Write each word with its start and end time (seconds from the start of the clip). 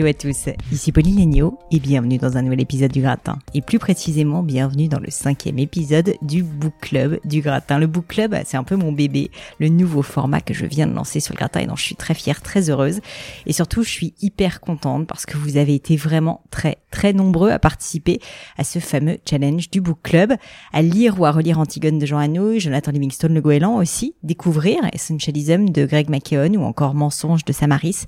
Hello 0.00 0.08
à 0.08 0.14
tous, 0.14 0.48
ici 0.72 0.92
Pauline 0.92 1.18
Legno 1.18 1.58
et 1.70 1.78
bienvenue 1.78 2.16
dans 2.16 2.38
un 2.38 2.40
nouvel 2.40 2.62
épisode 2.62 2.90
du 2.90 3.02
Gratin. 3.02 3.38
Et 3.52 3.60
plus 3.60 3.78
précisément, 3.78 4.42
bienvenue 4.42 4.88
dans 4.88 4.98
le 4.98 5.10
cinquième 5.10 5.58
épisode 5.58 6.14
du 6.22 6.42
Book 6.42 6.72
Club 6.80 7.20
du 7.26 7.42
Gratin. 7.42 7.78
Le 7.78 7.86
Book 7.86 8.06
Club, 8.08 8.34
c'est 8.46 8.56
un 8.56 8.64
peu 8.64 8.76
mon 8.76 8.92
bébé, 8.92 9.30
le 9.58 9.68
nouveau 9.68 10.00
format 10.00 10.40
que 10.40 10.54
je 10.54 10.64
viens 10.64 10.86
de 10.86 10.94
lancer 10.94 11.20
sur 11.20 11.34
le 11.34 11.36
Gratin 11.36 11.60
et 11.60 11.66
dont 11.66 11.76
je 11.76 11.82
suis 11.82 11.96
très 11.96 12.14
fière, 12.14 12.40
très 12.40 12.70
heureuse. 12.70 13.00
Et 13.44 13.52
surtout, 13.52 13.82
je 13.82 13.90
suis 13.90 14.14
hyper 14.22 14.62
contente 14.62 15.06
parce 15.06 15.26
que 15.26 15.36
vous 15.36 15.58
avez 15.58 15.74
été 15.74 15.96
vraiment 15.96 16.40
très, 16.50 16.78
très 16.90 17.12
nombreux 17.12 17.50
à 17.50 17.58
participer 17.58 18.20
à 18.56 18.64
ce 18.64 18.78
fameux 18.78 19.18
challenge 19.28 19.68
du 19.68 19.82
Book 19.82 19.98
Club, 20.02 20.32
à 20.72 20.80
lire 20.80 21.20
ou 21.20 21.26
à 21.26 21.30
relire 21.30 21.58
Antigone 21.58 21.98
de 21.98 22.06
Jean 22.06 22.20
Anouilh, 22.20 22.58
Jonathan 22.58 22.90
Livingstone 22.90 23.34
Le 23.34 23.42
Goéland 23.42 23.76
aussi, 23.76 24.14
découvrir 24.22 24.78
Essentialism 24.94 25.66
de 25.66 25.84
Greg 25.84 26.08
McKeown 26.08 26.56
ou 26.56 26.62
encore 26.62 26.94
Mensonge 26.94 27.44
de 27.44 27.52
Samaris, 27.52 28.06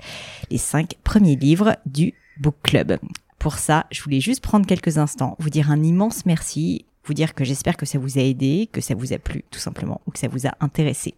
les 0.50 0.56
cinq 0.56 0.94
premiers 1.04 1.36
livres 1.36 1.76
du 1.86 2.14
Book 2.38 2.56
Club. 2.62 2.98
Pour 3.38 3.58
ça, 3.58 3.86
je 3.90 4.02
voulais 4.02 4.20
juste 4.20 4.42
prendre 4.42 4.66
quelques 4.66 4.98
instants, 4.98 5.36
vous 5.38 5.50
dire 5.50 5.70
un 5.70 5.82
immense 5.82 6.26
merci 6.26 6.84
vous 7.04 7.14
dire 7.14 7.34
que 7.34 7.44
j'espère 7.44 7.76
que 7.76 7.86
ça 7.86 7.98
vous 7.98 8.18
a 8.18 8.22
aidé, 8.22 8.68
que 8.70 8.80
ça 8.80 8.94
vous 8.94 9.12
a 9.12 9.18
plu 9.18 9.44
tout 9.50 9.58
simplement, 9.58 10.00
ou 10.06 10.10
que 10.10 10.18
ça 10.18 10.28
vous 10.28 10.46
a 10.46 10.52
intéressé. 10.60 11.14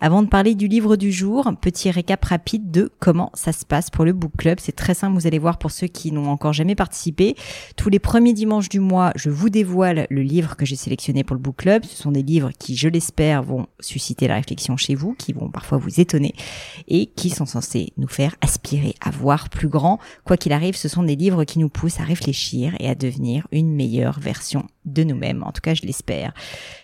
Avant 0.00 0.22
de 0.22 0.28
parler 0.28 0.54
du 0.54 0.68
livre 0.68 0.96
du 0.96 1.12
jour, 1.12 1.50
petit 1.60 1.90
récap 1.90 2.24
rapide 2.24 2.70
de 2.70 2.90
comment 2.98 3.30
ça 3.34 3.52
se 3.52 3.64
passe 3.64 3.90
pour 3.90 4.04
le 4.04 4.12
book 4.12 4.32
club. 4.36 4.58
C'est 4.60 4.74
très 4.74 4.94
simple, 4.94 5.14
vous 5.14 5.26
allez 5.26 5.38
voir 5.38 5.58
pour 5.58 5.70
ceux 5.70 5.86
qui 5.86 6.12
n'ont 6.12 6.28
encore 6.28 6.52
jamais 6.52 6.74
participé. 6.74 7.36
Tous 7.76 7.90
les 7.90 7.98
premiers 7.98 8.32
dimanches 8.32 8.68
du 8.68 8.80
mois, 8.80 9.12
je 9.16 9.30
vous 9.30 9.50
dévoile 9.50 10.06
le 10.10 10.22
livre 10.22 10.56
que 10.56 10.66
j'ai 10.66 10.76
sélectionné 10.76 11.24
pour 11.24 11.36
le 11.36 11.42
book 11.42 11.56
club. 11.56 11.84
Ce 11.84 11.96
sont 11.96 12.12
des 12.12 12.22
livres 12.22 12.50
qui, 12.58 12.76
je 12.76 12.88
l'espère, 12.88 13.42
vont 13.42 13.66
susciter 13.78 14.26
la 14.26 14.34
réflexion 14.34 14.76
chez 14.76 14.94
vous, 14.94 15.14
qui 15.14 15.32
vont 15.32 15.50
parfois 15.50 15.78
vous 15.78 16.00
étonner 16.00 16.34
et 16.88 17.06
qui 17.06 17.30
sont 17.30 17.46
censés 17.46 17.92
nous 17.96 18.08
faire 18.08 18.36
aspirer 18.40 18.94
à 19.00 19.10
voir 19.10 19.48
plus 19.48 19.68
grand. 19.68 19.98
Quoi 20.24 20.36
qu'il 20.36 20.52
arrive, 20.52 20.76
ce 20.76 20.88
sont 20.88 21.02
des 21.02 21.16
livres 21.16 21.44
qui 21.44 21.58
nous 21.58 21.68
poussent 21.68 22.00
à 22.00 22.04
réfléchir 22.04 22.74
et 22.80 22.88
à 22.88 22.94
devenir 22.94 23.46
une 23.52 23.74
meilleure 23.74 24.18
version 24.20 24.66
de 24.92 25.04
nous-mêmes. 25.04 25.42
En 25.42 25.52
tout 25.52 25.60
cas, 25.60 25.74
je 25.74 25.82
l'espère. 25.82 26.32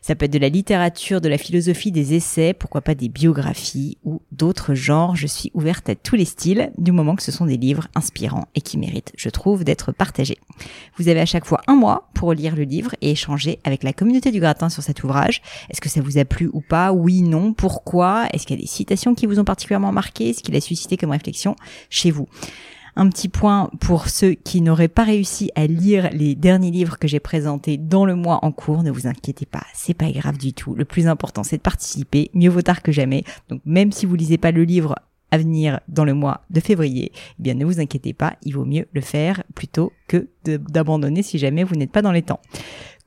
Ça 0.01 0.15
peut 0.15 0.27
être 0.27 0.33
de 0.33 0.39
la 0.39 0.49
littérature, 0.49 1.21
de 1.21 1.29
la 1.29 1.39
philosophie, 1.39 1.93
des 1.93 2.15
essais, 2.15 2.55
pourquoi 2.55 2.81
pas 2.81 2.95
des 2.95 3.09
biographies 3.09 3.99
ou 4.05 4.23
d'autres 4.33 4.75
genres. 4.75 5.17
Je 5.17 5.27
suis 5.27 5.51
ouverte 5.55 5.89
à 5.89 5.95
tous 5.95 6.17
les 6.17 6.25
styles, 6.25 6.71
du 6.79 6.93
moment 6.93 7.17
que 7.17 7.23
ce 7.23 7.33
sont 7.33 7.47
des 7.47 7.57
livres 7.57 7.89
inspirants 7.95 8.49
et 8.55 8.61
qui 8.61 8.79
méritent, 8.79 9.13
je 9.17 9.29
trouve, 9.29 9.65
d'être 9.65 9.93
partagés. 9.93 10.39
Vous 10.97 11.09
avez 11.09 11.21
à 11.21 11.27
chaque 11.27 11.45
fois 11.45 11.61
un 11.67 11.75
mois 11.75 12.09
pour 12.15 12.33
lire 12.33 12.57
le 12.57 12.63
livre 12.63 12.95
et 13.01 13.11
échanger 13.11 13.59
avec 13.65 13.83
la 13.83 13.93
communauté 13.93 14.31
du 14.31 14.41
gratin 14.41 14.69
sur 14.69 14.83
cet 14.83 15.05
ouvrage. 15.05 15.43
Est-ce 15.71 15.81
que 15.81 15.89
ça 15.89 16.01
vous 16.01 16.19
a 16.19 16.25
plu 16.25 16.49
ou 16.53 16.61
pas? 16.61 16.93
Oui, 16.93 17.23
non. 17.23 17.53
Pourquoi? 17.53 18.27
Est-ce 18.33 18.47
qu'il 18.47 18.57
y 18.57 18.59
a 18.59 18.63
des 18.63 18.69
citations 18.69 19.15
qui 19.15 19.27
vous 19.27 19.39
ont 19.39 19.45
particulièrement 19.45 19.93
marqué? 19.93 20.33
Ce 20.33 20.43
qu'il 20.43 20.57
a 20.57 20.61
suscité 20.61 20.97
comme 20.97 21.11
réflexion 21.11 21.57
chez 21.91 22.11
vous? 22.11 22.29
Un 22.97 23.09
petit 23.11 23.29
point 23.29 23.71
pour 23.81 24.09
ceux 24.09 24.33
qui 24.33 24.63
n'auraient 24.63 24.89
pas 24.89 25.05
réussi 25.05 25.51
à 25.55 25.67
lire 25.67 26.09
les 26.13 26.35
derniers 26.35 26.71
livres 26.71 26.99
que 26.99 27.07
j'ai 27.07 27.21
présentés 27.21 27.77
dans 27.77 28.07
le 28.07 28.17
mois 28.17 28.41
en 28.43 28.53
cours. 28.53 28.83
Ne 28.83 28.91
vous 28.91 29.07
inquiétez 29.07 29.47
pas, 29.47 29.65
c'est 29.75 29.95
pas 29.95 30.11
grave 30.11 30.39
du 30.39 30.55
tout. 30.55 30.75
Le 30.75 30.87
plus 30.87 31.07
important, 31.07 31.45
c'est 31.45 31.59
de 31.59 31.63
participer. 31.63 32.31
Mieux 32.35 32.51
vaut 32.51 32.63
tard 32.63 32.83
que 32.83 32.93
jamais. 32.93 33.25
Donc 33.51 33.61
même 33.67 33.93
si 33.93 34.07
vous 34.07 34.17
lisez 34.17 34.39
pas 34.39 34.51
le 34.51 34.65
livre 34.65 34.97
à 35.31 35.39
venir 35.39 35.81
dans 35.89 36.05
le 36.05 36.15
mois 36.15 36.43
de 36.51 36.61
février, 36.61 37.13
eh 37.15 37.43
bien 37.43 37.55
ne 37.55 37.65
vous 37.65 37.81
inquiétez 37.81 38.13
pas, 38.13 38.37
il 38.43 38.55
vaut 38.55 38.65
mieux 38.65 38.87
le 38.93 39.01
faire 39.01 39.43
plutôt 39.55 39.93
que 40.09 40.29
d'abandonner 40.45 41.23
si 41.23 41.39
jamais 41.39 41.65
vous 41.65 41.75
n'êtes 41.75 41.93
pas 41.93 42.03
dans 42.03 42.13
les 42.13 42.23
temps. 42.23 42.41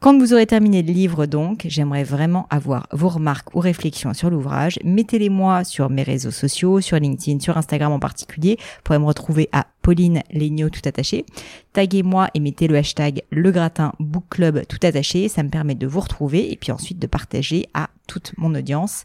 Quand 0.02 0.18
vous 0.18 0.32
aurez 0.32 0.46
terminé 0.46 0.82
le 0.82 0.94
livre, 0.94 1.26
donc, 1.26 1.66
j'aimerais 1.68 2.06
vraiment 2.06 2.48
avoir 2.50 2.88
vos 2.94 3.10
remarques 3.10 3.54
ou 3.54 3.60
réflexions 3.60 4.14
sur 4.14 4.30
l'ouvrage. 4.30 4.80
Mettez-les 4.86 5.28
moi 5.28 5.66
sur 5.66 5.90
mes 5.90 6.04
réseaux 6.04 6.32
sociaux, 6.32 6.80
sur 6.80 6.98
LinkedIn, 6.98 7.42
sur 7.42 7.58
Instagram 7.58 7.92
en 7.92 8.00
particulier. 8.00 8.56
Vous 8.60 8.82
pourrez 8.86 9.00
me 9.00 9.06
retrouver 9.06 9.50
à 9.52 9.68
Pauline 9.82 10.22
Legno 10.32 10.70
tout 10.70 10.80
attaché. 10.86 11.26
Taguez-moi 11.74 12.30
et 12.34 12.40
mettez 12.40 12.70
le 12.70 12.78
hashtag 12.78 13.24
Le 13.30 13.52
Gratin 13.52 13.92
Book 14.00 14.24
Club 14.30 14.66
tout 14.70 14.80
attaché. 14.84 15.28
Ça 15.28 15.44
me 15.44 15.50
permet 15.50 15.76
de 15.76 15.86
vous 15.86 16.00
retrouver 16.00 16.50
et 16.50 16.56
puis 16.56 16.72
ensuite 16.72 17.00
de 17.00 17.08
partager 17.08 17.68
à 17.74 17.90
toute 18.08 18.32
mon 18.38 18.56
audience 18.56 19.04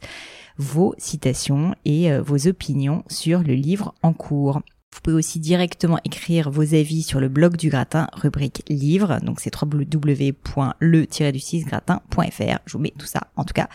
vos 0.59 0.95
citations 0.99 1.75
et 1.85 2.13
euh, 2.13 2.23
vos 2.23 2.47
opinions 2.47 3.03
sur 3.09 3.41
le 3.41 3.55
livre 3.55 3.95
en 4.03 4.13
cours. 4.13 4.61
Vous 4.95 5.01
pouvez 5.01 5.17
aussi 5.17 5.41
directement 5.41 5.99
écrire 6.05 6.51
vos 6.51 6.73
avis 6.73 7.03
sur 7.03 7.19
le 7.19 7.29
blog 7.29 7.57
du 7.57 7.69
gratin, 7.69 8.07
rubrique 8.13 8.63
livre. 8.69 9.19
Donc 9.23 9.41
c'est 9.41 9.51
www.le-du6gratin.fr. 9.61 12.59
Je 12.65 12.73
vous 12.73 12.79
mets 12.79 12.95
tout 12.97 13.07
ça, 13.07 13.23
en 13.35 13.43
tout 13.43 13.55
cas, 13.55 13.69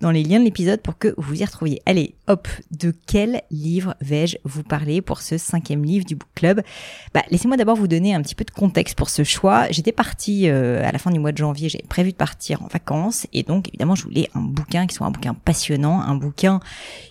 dans 0.00 0.10
les 0.10 0.24
liens 0.24 0.40
de 0.40 0.44
l'épisode 0.44 0.82
pour 0.82 0.98
que 0.98 1.14
vous 1.16 1.40
y 1.40 1.44
retrouviez. 1.44 1.80
Allez, 1.86 2.16
hop, 2.26 2.48
de 2.72 2.92
quel 3.06 3.42
livre 3.52 3.94
vais-je 4.00 4.36
vous 4.42 4.64
parler 4.64 5.00
pour 5.00 5.22
ce 5.22 5.38
cinquième 5.38 5.84
livre 5.84 6.04
du 6.04 6.16
book 6.16 6.28
club? 6.34 6.60
Bah, 7.14 7.22
Laissez-moi 7.30 7.56
d'abord 7.56 7.76
vous 7.76 7.86
donner 7.86 8.12
un 8.12 8.20
petit 8.20 8.34
peu 8.34 8.44
de 8.44 8.50
contexte 8.50 8.96
pour 8.96 9.10
ce 9.10 9.22
choix. 9.22 9.68
J'étais 9.70 9.92
partie 9.92 10.48
euh, 10.48 10.84
à 10.84 10.90
la 10.90 10.98
fin 10.98 11.12
du 11.12 11.20
mois 11.20 11.30
de 11.30 11.38
janvier, 11.38 11.68
j'avais 11.68 11.86
prévu 11.88 12.10
de 12.10 12.16
partir 12.16 12.62
en 12.62 12.66
vacances 12.66 13.28
et 13.32 13.44
donc 13.44 13.68
évidemment 13.68 13.94
je 13.94 14.02
voulais 14.02 14.28
un 14.34 14.40
bouquin 14.40 14.88
qui 14.88 14.96
soit 14.96 15.06
un 15.06 15.12
bouquin 15.12 15.34
passionnant, 15.34 16.00
un 16.00 16.16
bouquin 16.16 16.58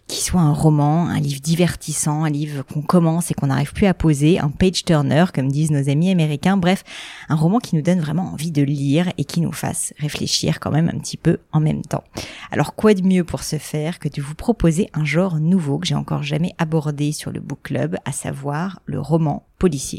qui 0.08 0.22
soit 0.22 0.42
un 0.42 0.52
roman, 0.52 1.08
un 1.08 1.22
livre 1.22 1.40
divertissant, 1.40 2.26
un 2.26 2.30
livre 2.30 2.64
qu'on 2.64 2.82
commence 2.82 3.32
et 3.32 3.34
qu'on 3.34 3.53
n'arrive 3.54 3.74
plus 3.74 3.88
à 3.88 3.94
poser, 3.94 4.40
un 4.40 4.50
page 4.50 4.84
turner 4.86 5.26
comme 5.34 5.52
disent 5.52 5.72
nos 5.72 5.90
amis 5.90 6.12
américains, 6.12 6.58
bref, 6.58 6.84
un 7.30 7.36
roman 7.36 7.60
qui 7.60 7.76
nous 7.76 7.82
donne 7.82 8.00
vraiment 8.00 8.34
envie 8.34 8.52
de 8.52 8.62
lire 8.62 9.12
et 9.18 9.26
qui 9.26 9.42
nous 9.42 9.52
fasse 9.52 9.94
réfléchir 9.98 10.60
quand 10.60 10.72
même 10.72 10.90
un 10.94 11.00
petit 11.00 11.18
peu 11.18 11.38
en 11.52 11.60
même 11.60 11.82
temps. 11.82 12.04
Alors 12.52 12.76
quoi 12.76 12.94
de 12.94 13.02
mieux 13.02 13.24
pour 13.24 13.44
ce 13.44 13.58
faire 13.58 14.00
que 14.00 14.10
de 14.10 14.22
vous 14.22 14.36
proposer 14.36 14.90
un 14.94 15.06
genre 15.06 15.40
nouveau 15.40 15.80
que 15.80 15.88
j'ai 15.88 15.96
encore 15.96 16.24
jamais 16.24 16.54
abordé 16.58 17.12
sur 17.12 17.32
le 17.32 17.40
book 17.40 17.60
club, 17.64 17.98
à 18.06 18.12
savoir 18.12 18.80
le 18.86 19.00
roman 19.00 19.46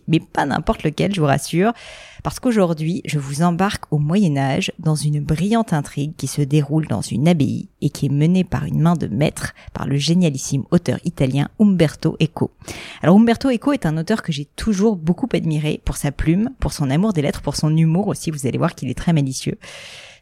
Mais 0.08 0.20
pas 0.20 0.46
n'importe 0.46 0.82
lequel, 0.82 1.14
je 1.14 1.20
vous 1.20 1.26
rassure, 1.26 1.72
parce 2.22 2.40
qu'aujourd'hui, 2.40 3.02
je 3.04 3.18
vous 3.18 3.42
embarque 3.42 3.84
au 3.90 3.98
Moyen 3.98 4.36
Âge 4.36 4.72
dans 4.78 4.94
une 4.94 5.20
brillante 5.20 5.72
intrigue 5.72 6.14
qui 6.16 6.26
se 6.26 6.42
déroule 6.42 6.86
dans 6.86 7.02
une 7.02 7.28
abbaye 7.28 7.68
et 7.82 7.90
qui 7.90 8.06
est 8.06 8.12
menée 8.12 8.44
par 8.44 8.64
une 8.64 8.80
main 8.80 8.94
de 8.94 9.06
maître 9.06 9.54
par 9.72 9.86
le 9.86 9.96
génialissime 9.96 10.64
auteur 10.70 10.98
italien 11.04 11.48
Umberto 11.60 12.16
Eco. 12.22 12.50
Alors 13.02 13.16
Umberto 13.16 13.50
Eco 13.50 13.72
est 13.72 13.86
un 13.86 13.98
auteur 13.98 14.22
que 14.22 14.32
j'ai 14.32 14.46
toujours 14.56 14.96
beaucoup 14.96 15.28
admiré 15.32 15.80
pour 15.84 15.96
sa 15.96 16.12
plume, 16.12 16.50
pour 16.60 16.72
son 16.72 16.90
amour 16.90 17.12
des 17.12 17.22
lettres, 17.22 17.42
pour 17.42 17.56
son 17.56 17.76
humour 17.76 18.08
aussi, 18.08 18.30
vous 18.30 18.46
allez 18.46 18.58
voir 18.58 18.74
qu'il 18.74 18.88
est 18.88 18.94
très 18.94 19.12
malicieux. 19.12 19.58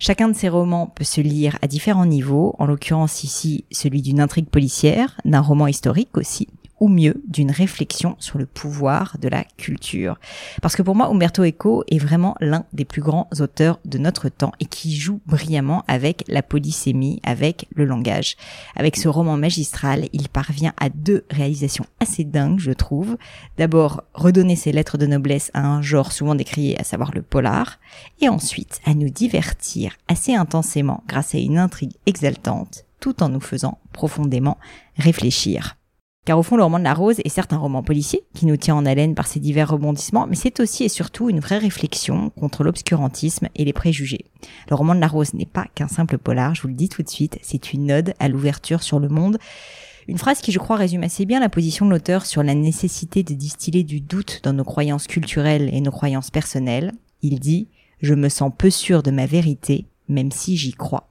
Chacun 0.01 0.29
de 0.29 0.35
ses 0.35 0.49
romans 0.49 0.89
peut 0.89 1.05
se 1.05 1.21
lire 1.21 1.57
à 1.63 1.69
différents 1.69 2.07
niveaux, 2.07 2.57
en 2.59 2.67
l'occurrence 2.67 3.23
ici 3.23 3.65
celui 3.71 4.03
d'une 4.03 4.21
intrigue 4.21 4.49
policière, 4.49 5.17
d'un 5.25 5.41
roman 5.41 5.69
historique 5.69 6.17
aussi, 6.17 6.49
ou 6.83 6.89
mieux 6.89 7.23
d'une 7.29 7.53
réflexion 7.53 8.17
sur 8.19 8.39
le 8.39 8.45
pouvoir 8.45 9.17
de 9.21 9.29
la 9.29 9.45
culture. 9.45 10.19
Parce 10.63 10.75
que 10.75 10.83
pour 10.83 10.97
moi, 10.97 11.07
Umberto 11.07 11.45
Eco 11.45 11.85
est 11.87 12.01
vraiment 12.01 12.35
l'un 12.41 12.65
des 12.73 12.85
plus 12.85 13.01
grands 13.01 13.29
auteurs 13.39 13.79
de 13.85 13.99
notre 13.99 14.29
temps 14.29 14.51
et 14.59 14.65
qui 14.65 14.97
joue 14.97 15.21
brillamment 15.25 15.85
avec 15.87 16.25
la 16.27 16.43
polysémie, 16.43 17.21
avec 17.23 17.69
le 17.73 17.85
langage. 17.85 18.37
Avec 18.75 18.97
ce 18.97 19.07
roman 19.07 19.37
magistral, 19.37 20.09
il 20.13 20.29
parvient 20.29 20.73
à 20.77 20.89
deux 20.89 21.25
réalisations 21.31 21.87
assez 22.01 22.25
dingues, 22.25 22.59
je 22.59 22.73
trouve. 22.73 23.17
D'abord, 23.59 24.03
redonner 24.13 24.57
ses 24.57 24.73
lettres 24.73 24.99
de 24.99 25.07
noblesse 25.07 25.53
à 25.55 25.65
un 25.65 25.83
genre 25.83 26.11
souvent 26.11 26.35
décrié, 26.35 26.77
à 26.81 26.83
savoir 26.83 27.13
le 27.15 27.23
polar, 27.23 27.79
et 28.21 28.29
ensuite 28.29 28.81
à 28.85 28.95
nous 28.95 29.09
divertir 29.09 29.93
assez 30.09 30.35
intensément 30.35 31.05
grâce 31.07 31.37
à 31.37 31.39
une 31.39 31.59
intrigue 31.59 31.95
exaltante, 32.07 32.87
tout 32.99 33.23
en 33.23 33.29
nous 33.29 33.41
faisant 33.41 33.79
profondément 33.93 34.59
réfléchir. 34.97 35.77
Car 36.25 36.39
au 36.39 36.45
fond, 36.45 36.57
le 36.57 36.63
roman 36.63 36.79
de 36.79 36.85
la 36.85 36.95
rose 36.95 37.19
est 37.25 37.29
certes 37.29 37.53
un 37.53 37.59
roman 37.59 37.83
policier 37.83 38.23
qui 38.33 38.47
nous 38.47 38.57
tient 38.57 38.77
en 38.77 38.87
haleine 38.87 39.17
par 39.17 39.27
ses 39.27 39.41
divers 39.41 39.69
rebondissements, 39.69 40.29
mais 40.29 40.37
c'est 40.37 40.61
aussi 40.61 40.85
et 40.85 40.89
surtout 40.89 41.29
une 41.29 41.41
vraie 41.41 41.59
réflexion 41.59 42.31
contre 42.31 42.63
l'obscurantisme 42.63 43.49
et 43.57 43.65
les 43.65 43.73
préjugés. 43.73 44.27
Le 44.71 44.77
roman 44.77 44.95
de 44.95 45.01
la 45.01 45.09
rose 45.09 45.35
n'est 45.35 45.47
pas 45.47 45.67
qu'un 45.75 45.89
simple 45.89 46.19
polar, 46.19 46.55
je 46.55 46.63
vous 46.63 46.69
le 46.69 46.75
dis 46.75 46.89
tout 46.89 47.03
de 47.03 47.09
suite, 47.09 47.39
c'est 47.43 47.73
une 47.73 47.91
ode 47.91 48.15
à 48.21 48.29
l'ouverture 48.29 48.85
sur 48.85 49.01
le 49.01 49.09
monde. 49.09 49.39
Une 50.07 50.19
phrase 50.19 50.41
qui, 50.41 50.53
je 50.53 50.61
crois, 50.61 50.77
résume 50.77 51.03
assez 51.03 51.27
bien 51.27 51.41
la 51.41 51.49
position 51.49 51.87
de 51.87 51.91
l'auteur 51.91 52.25
sur 52.25 52.45
la 52.45 52.55
nécessité 52.55 53.25
de 53.25 53.35
distiller 53.35 53.83
du 53.83 54.01
doute 54.01 54.43
dans 54.45 54.53
nos 54.53 54.65
croyances 54.65 55.09
culturelles 55.09 55.71
et 55.73 55.81
nos 55.81 55.91
croyances 55.91 56.31
personnelles. 56.31 56.93
Il 57.23 57.41
dit 57.41 57.67
«Je 58.01 58.15
me 58.15 58.29
sens 58.29 58.53
peu 58.57 58.71
sûr 58.71 59.03
de 59.03 59.11
ma 59.11 59.27
vérité, 59.27 59.87
même 60.09 60.31
si 60.31 60.57
j'y 60.57 60.73
crois». 60.73 61.09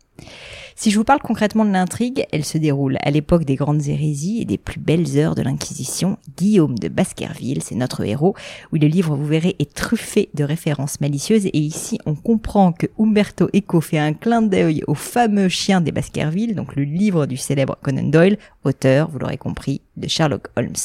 Si 0.75 0.89
je 0.89 0.97
vous 0.97 1.03
parle 1.03 1.19
concrètement 1.21 1.65
de 1.65 1.71
l'intrigue, 1.71 2.25
elle 2.31 2.45
se 2.45 2.57
déroule 2.57 2.97
à 3.01 3.11
l'époque 3.11 3.43
des 3.43 3.55
grandes 3.55 3.87
hérésies 3.87 4.41
et 4.41 4.45
des 4.45 4.57
plus 4.57 4.79
belles 4.79 5.17
heures 5.17 5.35
de 5.35 5.41
l'Inquisition. 5.41 6.17
Guillaume 6.37 6.77
de 6.79 6.87
Baskerville, 6.87 7.61
c'est 7.61 7.75
notre 7.75 8.03
héros. 8.03 8.35
où 8.71 8.77
le 8.77 8.87
livre, 8.87 9.15
vous 9.15 9.25
verrez, 9.25 9.55
est 9.59 9.73
truffé 9.73 10.29
de 10.33 10.43
références 10.43 11.01
malicieuses. 11.01 11.45
Et 11.47 11.57
ici, 11.57 11.99
on 12.05 12.15
comprend 12.15 12.71
que 12.71 12.87
Umberto 12.97 13.49
Eco 13.55 13.81
fait 13.81 13.99
un 13.99 14.13
clin 14.13 14.41
d'œil 14.41 14.83
au 14.87 14.93
fameux 14.93 15.49
chien 15.49 15.81
des 15.81 15.91
Baskerville, 15.91 16.55
donc 16.55 16.75
le 16.75 16.83
livre 16.83 17.25
du 17.25 17.37
célèbre 17.37 17.77
Conan 17.81 18.03
Doyle, 18.09 18.37
auteur, 18.63 19.09
vous 19.09 19.19
l'aurez 19.19 19.37
compris, 19.37 19.81
de 20.01 20.09
Sherlock 20.09 20.49
Holmes. 20.57 20.75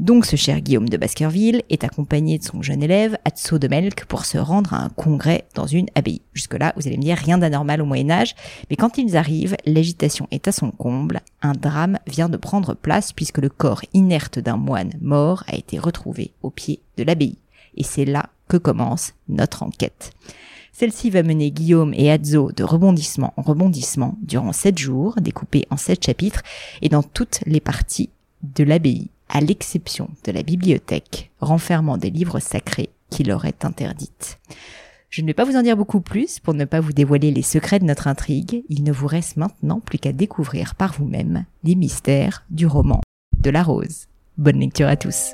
Donc 0.00 0.26
ce 0.26 0.34
cher 0.34 0.60
Guillaume 0.60 0.88
de 0.88 0.96
Baskerville 0.96 1.62
est 1.70 1.84
accompagné 1.84 2.38
de 2.38 2.42
son 2.42 2.62
jeune 2.62 2.82
élève, 2.82 3.16
Atso 3.24 3.58
de 3.58 3.68
Melk, 3.68 4.06
pour 4.06 4.24
se 4.24 4.38
rendre 4.38 4.74
à 4.74 4.82
un 4.82 4.88
congrès 4.88 5.44
dans 5.54 5.68
une 5.68 5.86
abbaye. 5.94 6.20
Jusque-là, 6.32 6.72
vous 6.76 6.88
allez 6.88 6.96
me 6.96 7.02
dire 7.02 7.16
rien 7.16 7.38
d'anormal 7.38 7.80
au 7.80 7.84
Moyen 7.84 8.10
Âge, 8.10 8.34
mais 8.70 8.76
quand 8.76 8.98
ils 8.98 9.16
arrivent, 9.16 9.56
l'agitation 9.66 10.26
est 10.32 10.48
à 10.48 10.52
son 10.52 10.72
comble, 10.72 11.20
un 11.42 11.52
drame 11.52 11.98
vient 12.08 12.28
de 12.28 12.36
prendre 12.36 12.74
place 12.74 13.12
puisque 13.12 13.38
le 13.38 13.48
corps 13.48 13.82
inerte 13.92 14.40
d'un 14.40 14.56
moine 14.56 14.90
mort 15.00 15.44
a 15.46 15.54
été 15.54 15.78
retrouvé 15.78 16.32
au 16.42 16.50
pied 16.50 16.80
de 16.96 17.04
l'abbaye. 17.04 17.38
Et 17.76 17.84
c'est 17.84 18.04
là 18.04 18.30
que 18.48 18.56
commence 18.56 19.12
notre 19.28 19.62
enquête. 19.62 20.12
Celle-ci 20.72 21.10
va 21.10 21.22
mener 21.22 21.52
Guillaume 21.52 21.94
et 21.94 22.10
Atzo 22.10 22.50
de 22.50 22.64
rebondissement 22.64 23.32
en 23.36 23.42
rebondissement 23.42 24.18
durant 24.22 24.52
sept 24.52 24.76
jours, 24.76 25.14
découpés 25.20 25.66
en 25.70 25.76
sept 25.76 26.04
chapitres, 26.04 26.42
et 26.82 26.88
dans 26.88 27.04
toutes 27.04 27.42
les 27.46 27.60
parties 27.60 28.10
de 28.44 28.64
l'abbaye 28.64 29.08
à 29.28 29.40
l'exception 29.40 30.08
de 30.24 30.32
la 30.32 30.42
bibliothèque, 30.42 31.30
renfermant 31.40 31.96
des 31.96 32.10
livres 32.10 32.40
sacrés 32.40 32.90
qui 33.10 33.24
leur 33.24 33.44
est 33.44 33.64
interdite. 33.64 34.38
Je 35.10 35.22
ne 35.22 35.26
vais 35.28 35.34
pas 35.34 35.44
vous 35.44 35.56
en 35.56 35.62
dire 35.62 35.76
beaucoup 35.76 36.00
plus 36.00 36.40
pour 36.40 36.54
ne 36.54 36.64
pas 36.64 36.80
vous 36.80 36.92
dévoiler 36.92 37.30
les 37.30 37.42
secrets 37.42 37.78
de 37.78 37.84
notre 37.84 38.08
intrigue. 38.08 38.64
Il 38.68 38.82
ne 38.82 38.92
vous 38.92 39.06
reste 39.06 39.36
maintenant 39.36 39.78
plus 39.78 39.98
qu'à 39.98 40.12
découvrir 40.12 40.74
par 40.74 40.92
vous-même 40.92 41.44
les 41.62 41.76
mystères 41.76 42.44
du 42.50 42.66
roman 42.66 43.00
de 43.38 43.50
la 43.50 43.62
rose. 43.62 44.06
Bonne 44.38 44.58
lecture 44.58 44.88
à 44.88 44.96
tous. 44.96 45.32